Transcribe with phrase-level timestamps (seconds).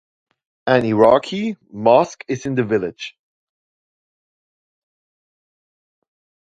[0.65, 3.15] An Iraqi mosque is in the village.